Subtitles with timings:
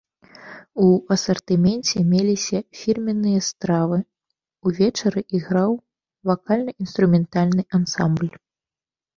[0.83, 3.97] У асартыменце меліся фірменныя стравы,
[4.71, 5.71] увечары іграў
[6.31, 8.31] вакальна-інструментальны ансамбль.